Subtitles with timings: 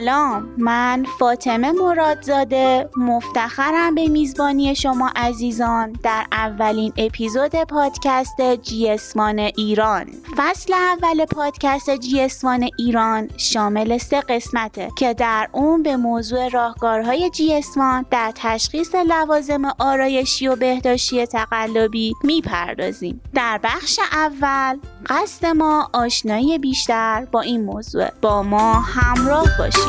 [0.00, 0.48] سلام.
[0.58, 10.06] من فاطمه مرادزاده مفتخرم به میزبانی شما عزیزان در اولین اپیزود پادکست جیسمان ایران.
[10.36, 18.06] فصل اول پادکست جیسمان ایران شامل سه قسمته که در اون به موضوع راهکارهای جیسمان
[18.10, 23.20] در تشخیص لوازم آرایشی و بهداشتی تقلبی می‌پردازیم.
[23.34, 28.10] در بخش اول قصد ما آشنایی بیشتر با این موضوع.
[28.22, 29.85] با ما همراه باشید.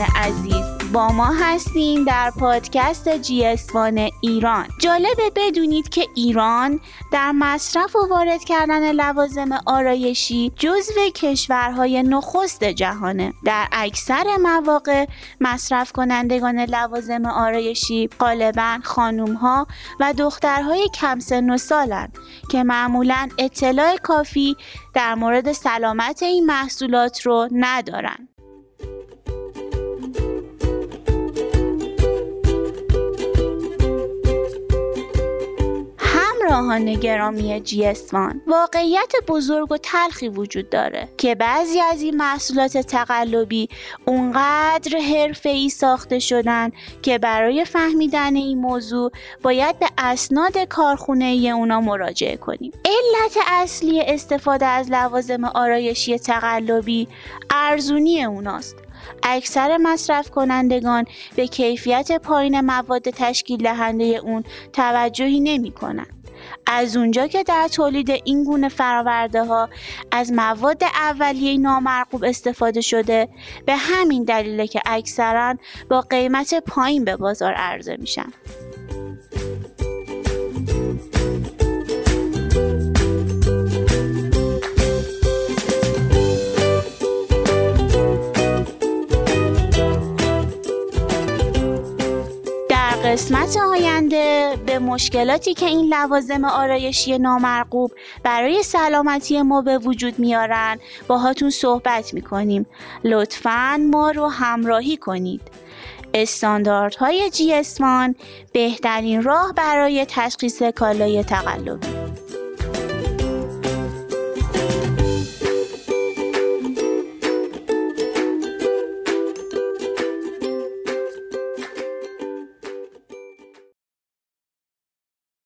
[0.00, 4.68] شنوندگان عزیز با ما هستیم در پادکست جیسوان ایران.
[4.80, 6.80] جالبه بدونید که ایران
[7.12, 13.32] در مصرف و وارد کردن لوازم آرایشی جزو کشورهای نخست جهانه.
[13.44, 15.06] در اکثر مواقع
[15.40, 19.66] مصرف کنندگان لوازم آرایشی غالبا خانوم ها
[20.00, 22.08] و دخترهای کم سن و سالن
[22.50, 24.56] که معمولا اطلاع کافی
[24.94, 28.28] در مورد سلامت این محصولات رو ندارن.
[36.70, 43.68] همراهان گرامی جیسوان واقعیت بزرگ و تلخی وجود داره که بعضی از این محصولات تقلبی
[44.06, 45.00] اونقدر
[45.44, 46.70] ای ساخته شدن
[47.02, 49.10] که برای فهمیدن این موضوع
[49.42, 52.72] باید به اسناد کارخونه ای اونا مراجعه کنیم.
[52.84, 57.08] علت اصلی استفاده از لوازم آرایشی تقلبی
[57.50, 58.76] ارزونی اوناست.
[59.22, 61.04] اکثر مصرف کنندگان
[61.36, 66.19] به کیفیت پایین مواد تشکیل دهنده اون توجهی نمی کنند.
[66.66, 69.68] از اونجا که در تولید این گونه فراورده ها
[70.12, 73.28] از مواد اولیه نامرغوب استفاده شده
[73.66, 75.54] به همین دلیله که اکثرا
[75.90, 78.32] با قیمت پایین به بازار عرضه میشن.
[93.10, 100.78] قسمت آینده به مشکلاتی که این لوازم آرایشی نامرغوب برای سلامتی ما به وجود میارن
[101.08, 102.66] باهاتون صحبت می‌کنیم.
[103.04, 105.40] لطفا ما رو همراهی کنید.
[106.14, 108.14] استانداردهای جی اسمان
[108.52, 111.99] بهترین راه برای تشخیص کالای تقلبی.